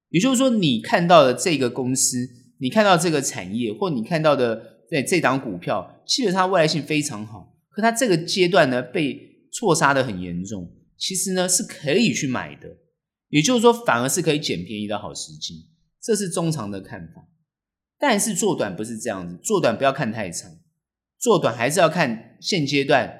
[0.09, 9.19] 也就是说，你看到的这个公司，你看到这个产业，或你看到的这这档股票，基本上未来性非常好，可它这个阶段呢被
[9.51, 12.77] 错杀得很严重，其实呢是可以去买的。
[13.29, 15.69] 也就是说，反而是可以捡便宜的好时机，
[16.01, 17.27] 这是中长的看法。
[17.97, 20.51] 但是做短不是这样子，做短不要看太长。
[21.17, 23.11] 做短还是要看现阶段，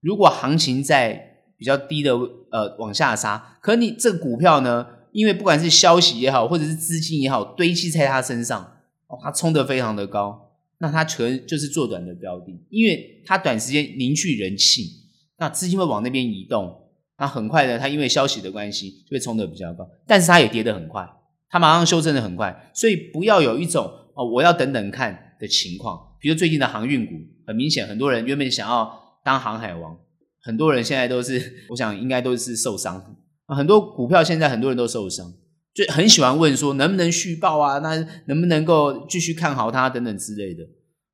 [0.00, 2.12] 如果行情在比较低的
[2.52, 8.62] 呃往下杀，可你这股票呢，因为不管是消息也好，或者是资金也好，堆积在它身上，
[9.08, 16.87] 哦，它冲得非常的高，那它可能就是做短的标的，因为它短时间凝聚人气，那资金会往那边移动，
[17.18, 21.08] 那很快的，它因为消息的关系就会冲得比较高，但是它也跌得很快，
[21.50, 27.12] 它马上修正得很快，所以不要有一种哦，我要等等看的情况，比如最近的航运股。
[27.48, 29.96] 很明显，很多人原本想要当航海王，
[30.42, 33.02] 很多人现在都是，我想应该都是受伤。
[33.46, 35.32] 很多股票现在很多人都受伤，
[35.72, 37.78] 就很喜欢问说能不能续报啊？
[37.78, 40.62] 那能不能够继续看好它等等之类的。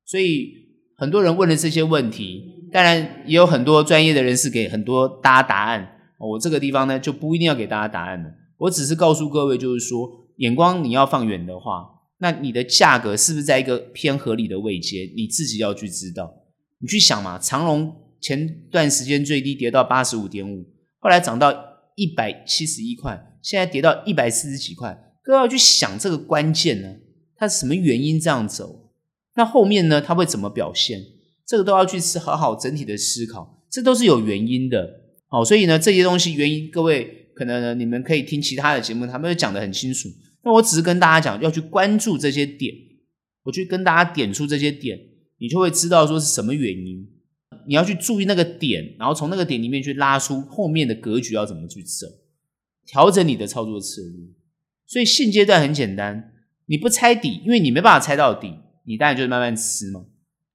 [0.05, 0.51] 所以
[0.97, 5.94] 很多人问了这些问题，当然也有很多专业的人士给很多大家答案。
[6.17, 11.91] 我这个地方呢就不一定要给大家答案了，我只是告诉各位，就是说眼光你要放远的话。
[12.19, 15.11] 那你的价格是不是在一个偏合理的位阶？
[15.15, 16.33] 你自己要去知道。
[16.79, 20.65] 你去想嘛，长荣前段时间最低跌到八十五点五，
[20.99, 21.53] 后来涨到
[21.95, 24.97] 一百七十一块，现在跌到一百四十几块。
[25.21, 26.95] 各位要去想这个关键呢，
[27.35, 28.91] 它是什么原因这样走？
[29.35, 31.01] 那后面呢，它会怎么表现？
[31.45, 35.01] 这个都要去思好好整体的思考，这都是有原因的。
[35.35, 40.07] 好，所以呢，这些东西原因，各位可能呢，你们可以听其他的节目，他们会讲得很清楚。
[40.45, 42.73] 那我只是跟大家讲，要去关注这些点，
[43.43, 44.97] 我去跟大家点出这些点，
[45.39, 47.05] 你就会知道说是什么原因。
[47.67, 52.07] 你要去注意那个点，然后从那个点里面去拉出后面的格局要怎么去走，
[52.87, 54.27] 调整你的操作策略。
[54.85, 56.31] 所以现阶段很简单，
[56.67, 58.53] 你不猜底，因为你没办法猜到底，
[58.85, 60.05] 你当然就是慢慢吃嘛。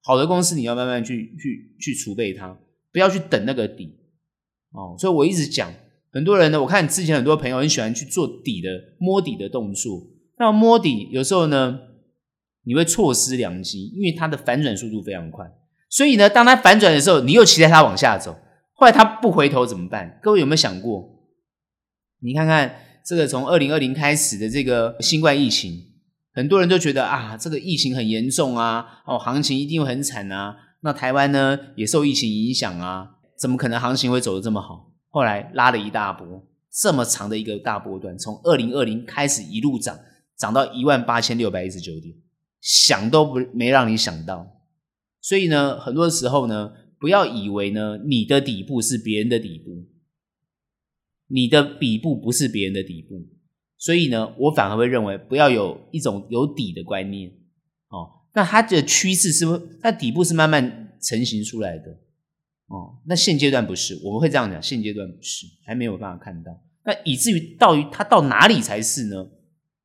[0.01, 2.57] 好的公司你要慢慢去去去储备它，
[2.91, 3.99] 不要去等那个底
[4.71, 4.95] 哦。
[4.97, 5.71] 所以我一直讲。
[6.13, 10.03] 很多人呢，我看之前很多朋友很喜欢去做底的摸底的动作。
[10.37, 11.79] 那摸底有时候呢，
[12.65, 15.49] 你会错失良机，因为它的反转速度非常快。
[15.89, 18.37] 所以呢，当它反转的时候，你又期待它往下走，
[18.73, 20.19] 后来它不回头怎么办？
[20.21, 21.17] 各位有没有想过？
[22.19, 25.81] 你看看这个从二零二零开始的这个新冠疫情，
[26.33, 30.57] 很多人都觉得啊，这个疫情很严重啊，哦，行情一定会很惨啊。
[30.81, 34.93] 那台湾呢也受疫情影响啊，怎么可能行情会走得这么好？
[35.09, 39.99] 后来拉了一大波，这么长的一个大波段，从二零二零开始一路涨，
[40.37, 42.13] 涨到一万八千六百一十九点，
[42.61, 44.45] 想都不没让你想到。
[45.21, 49.87] 所以呢，很多时候呢，不要以为呢，你的底部是别人的底部，
[51.25, 53.27] 你的底部不是别人的底部。
[53.75, 57.31] 所以呢，我反而会认为，不要有一种有底的观念。
[57.87, 59.79] 哦，那它的趋势是不是？
[59.81, 61.97] 它底部是慢慢成型出来的。
[62.71, 66.51] 哦，那现阶段不是，我们会这样讲，现阶段不是，还没有办法看到。
[66.85, 69.27] 那以至于到于它到哪里才是呢？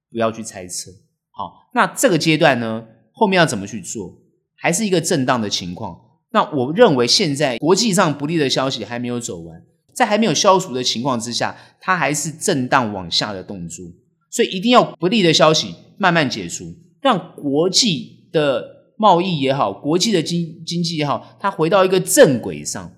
[0.08, 0.92] 不要去猜测。
[1.32, 4.16] 好，那这个阶段呢，后面要怎么去做？
[4.54, 6.00] 还是一个震荡的情况。
[6.30, 9.60] 那我认为现在国际上不利的消息还没有走完，
[9.92, 13.84] 在还没有消除的情况之下，它还是震荡往下的动作。
[14.30, 18.75] 所以一定要不利的消息慢慢解除，让国际的。
[18.96, 22.92] 贸易也好，国际的经经济也好，它回到一个正轨上。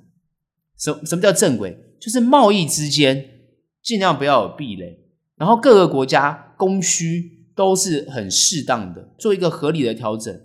[0.78, 1.76] 什什么叫正轨？
[2.00, 3.28] 就是贸易之间
[3.82, 4.96] 尽量不要有壁垒，
[5.36, 10.40] 然后各个国家供需都是很适当的，做一个合理的调整。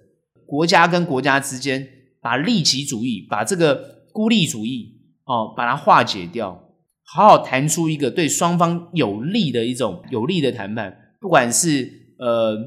[0.48, 1.88] 国家跟国家之间
[2.20, 6.70] 把利己主义、把这个孤立主义哦，把它化解掉，
[7.04, 12.58] 好好谈出一个对双方有利的一种有利的谈判，不管是呃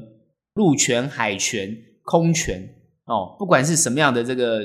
[0.53, 2.75] 陆权、海权、空权。
[3.07, 4.59] 哦，不管是什么样的这个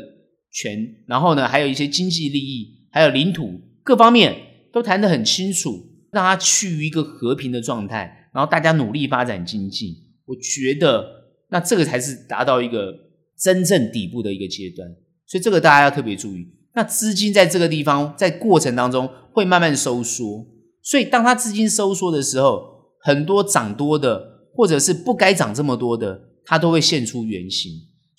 [0.53, 4.37] 权，然后呢，还有一些经济利益，还有领土各方面，
[4.73, 5.71] 都谈得很清楚，
[6.11, 11.07] 让它趋于一个和平的状态，然后大家努力发展经济，我觉得
[11.51, 12.93] 那这个才是达到一个
[13.39, 14.89] 真正底部的一个阶段。
[15.27, 16.47] 所以这个大家要特别注意。
[16.75, 20.47] 那资金在这个地方在过程当中会慢慢收缩，
[20.83, 22.61] 所以当它资金收缩的时候，
[23.01, 24.21] 很多涨多的
[24.53, 27.73] 或者是不该涨这么多的，它都会现出原形。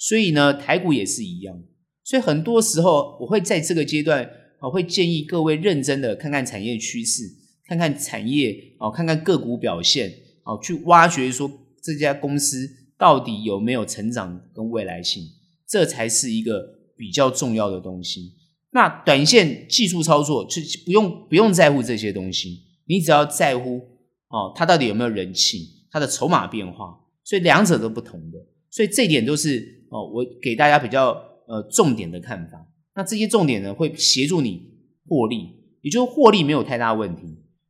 [0.04, 1.56] 所以呢，台股也是一样。
[2.04, 4.30] 所以很多时候我会在这个阶段。
[4.66, 7.24] 我会建议各位认真的看看产业趋势，
[7.66, 10.10] 看看产业哦，看看个股表现
[10.46, 11.52] 哦，去挖掘说
[11.82, 15.22] 这家公司到底有没有成长跟未来性，
[15.68, 18.36] 这才是一个比较重要的东西。
[18.72, 23.82] 那短线技术操作就不用不用在乎这些东西，你只要在乎
[24.30, 28.38] 哦，它到底有没有人气，它的筹码变化，所以两者都不同的，
[28.70, 31.12] 所以这一点都是哦，我给大家比较
[31.48, 32.68] 呃重点的看法。
[32.96, 34.72] 那这些重点呢，会协助你
[35.08, 35.50] 获利，
[35.82, 37.22] 也就是获利没有太大问题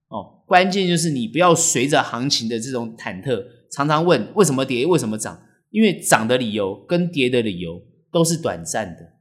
[0.08, 0.42] 哦。
[0.48, 5.44] 关键就是你不要随着行情的这种忐忑，常常问为什么跌，为什么涨？
[5.70, 9.14] 因为涨的理由跟跌的理由都是短暂的。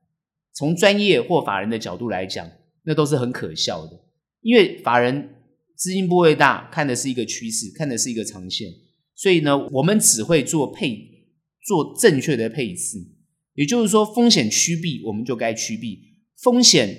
[0.54, 2.46] 从专业或法人的角度来讲，
[2.84, 3.92] 那都是很可笑的。
[4.42, 5.30] 因为法人
[5.76, 8.68] 资金不会大，看的是一个趋势，看的是一个长线，
[9.14, 10.98] 所以呢，我们只会做配，
[11.64, 12.98] 做正确的配置。
[13.54, 15.98] 也就是说，风险趋避，我们就该趋避；
[16.38, 16.96] 风险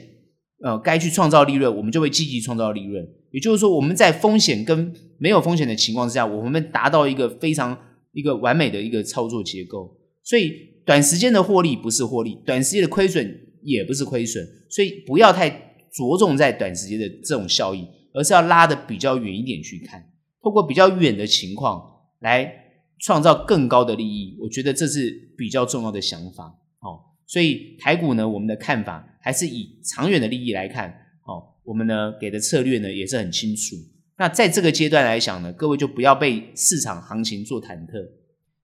[0.63, 3.03] 呃该去创造利润，我们就会积极创造利润。
[3.31, 7.75] 也就是说，我们在风险跟没有风险的情况之下，我们达到一个非常
[8.11, 9.99] 一个完美的一个操作结构。
[10.23, 10.51] 所以，
[10.85, 14.47] 短时间的获利不是获利，短时间的亏损也不是亏损。
[14.69, 15.49] 所以，不要太
[15.91, 20.11] 着重在短时间的这种效益，而是要拉得比较远一点去看，
[20.43, 21.81] 透过比较远的情况
[22.19, 22.59] 来。
[23.03, 26.45] 创造更高的利益，我觉得这是比较重要的想法
[26.79, 26.97] 哦。
[27.27, 30.89] 所以台股呢，我们的看法还是以长远的利益来看
[31.25, 31.43] 哦。
[31.65, 33.75] 我们呢给的策略呢也是很清楚。
[34.17, 38.07] 那在这个阶段来讲呢，各位就不要被市场行情做忐忑。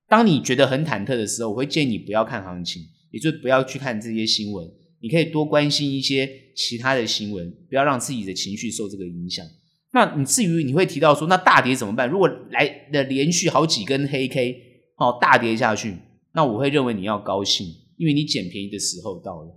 [0.08, 4.66] 当你觉得很忐忑的时候，我会建议你不要看行情，也就不要去看这些新闻。
[5.00, 9.44] 你可以多关心一些其他的新闻，不要让自己的情绪受这个影响。
[9.92, 12.08] 那你至于你会提到说，那大跌怎么办？
[12.08, 14.56] 如果来的连续好几根黑 K，
[14.96, 15.96] 哦，大跌下去，
[16.32, 17.66] 那我会认为你要高兴，
[17.96, 19.48] 因为你捡便宜的时候到了。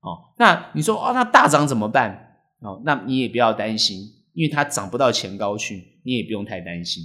[0.00, 2.38] 哦，那你说哦，那大涨怎么办？
[2.60, 3.98] 哦，那你也不要担心，
[4.32, 7.02] 因为它涨不到前高去，你也不用太担心。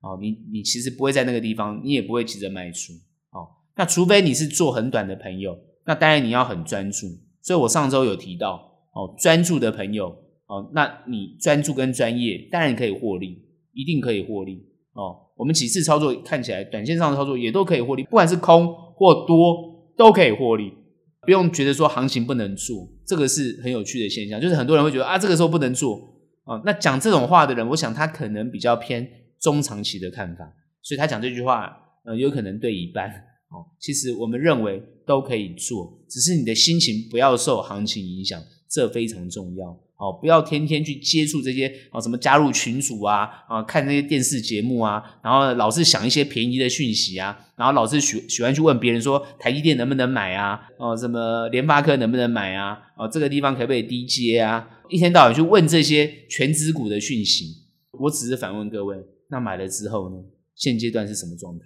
[0.00, 2.94] 哦，你你其实不会在那个地方，你也不会急着卖出。
[3.32, 7.06] 哦，那除非你是做很短的朋友，那当然你要很专注。
[7.42, 8.54] 所以我上周有提到，
[8.94, 10.24] 哦，专注的朋友。
[10.46, 13.42] 哦，那你专注跟专业，当然可以获利，
[13.72, 15.26] 一定可以获利哦。
[15.36, 20.72] 我们几次操作看起来，短线上的操作也都可以获利，不管是空或多都可以获利，
[21.22, 24.40] 不用觉得说行情不能做，这个是很有趣的现象。
[24.40, 25.98] 就是很多人会觉得啊，这个时候不能做
[26.44, 26.62] 啊。
[26.64, 29.06] 那讲这种话的人，我想他可能比较偏
[29.40, 30.44] 中长期的看法，
[30.80, 33.10] 所以他讲这句话，呃，有可能对一半
[33.50, 33.66] 哦。
[33.80, 38.40] 其实我们认为都可以做，只是你的心情不要受行情影响，
[38.70, 39.78] 这非常重要。
[39.98, 54.68] 哦，不要天天去接触这些哦，什么加入群组啊，啊，看那些电视节目啊，然后老是想一些便宜的讯息啊，然后老是喜喜欢去问别人说台积电能不能买啊，哦，什么联发科能不能买啊，哦，这个地方可不可以低接啊？
[54.90, 57.46] 一天到晚去问这些权值股的讯息，
[57.92, 58.96] 我只是反问各位，
[59.30, 60.16] 那买了之后呢？
[60.54, 61.64] 现阶段是什么状态？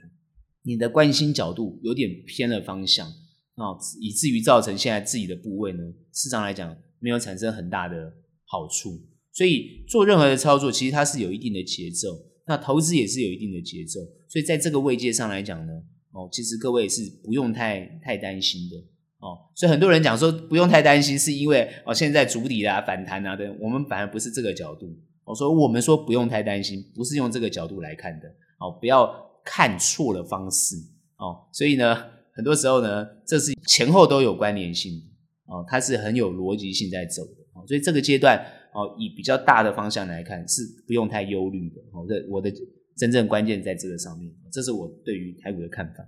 [0.63, 8.13] 你的关心角度有点偏了方向啊，以至于造成现在自己的部位呢，市场来讲没有产生很大的。
[8.51, 9.01] 好处，
[9.33, 12.09] 所以做任何的操作，其实它是有一定的节奏。
[12.49, 15.73] 那投资也是有一定的节奏，所以在这个位阶上来讲呢，
[16.11, 18.77] 哦，其实各位是不用太太担心的
[19.21, 19.39] 哦。
[19.55, 24.93] 所以很多人讲说不用太担心，是因为哦现在主底啦、反弹啊的，我们反而不是这个角度。
[25.25, 28.27] 我说我们说不用太担心，不是用这个角度来看的
[28.59, 30.75] 哦，不要看错了方式
[31.19, 31.47] 哦。
[31.53, 31.97] 所以呢，
[32.33, 35.01] 很多时候呢，这是前后都有关联性
[35.47, 37.23] 哦，它是很有逻辑性在走。
[37.67, 38.39] 所以这个阶段
[38.73, 41.77] 哦，以比较大的方向来看，是不用太忧虑的。
[41.93, 42.53] 哦，这我的
[42.97, 46.05] 真正关键在这个上面，这是我对于台股的看法。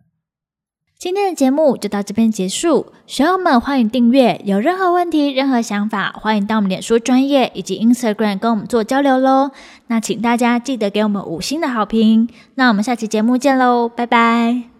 [0.98, 9.50] 今天的节目就到这边结束，学友们欢迎订阅，有任何问题、任何想法，欢迎到我们脸书专业以及 Instagram 跟我们做交流喽。
[9.88, 12.28] 那请大家记得给我们五星的好评。
[12.54, 14.71] 那我们下期节目见喽，拜拜。